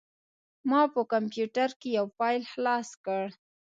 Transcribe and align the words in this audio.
ما 0.69 0.81
په 0.93 1.01
کمپوټر 1.13 1.69
کې 1.79 1.89
یو 1.97 2.05
فایل 2.17 2.43
خلاص 2.51 2.89
کړ. 3.05 3.25